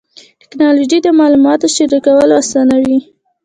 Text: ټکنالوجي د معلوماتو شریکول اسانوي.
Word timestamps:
ټکنالوجي 0.41 0.99
د 1.03 1.07
معلوماتو 1.19 1.67
شریکول 1.75 2.29
اسانوي. 2.41 2.97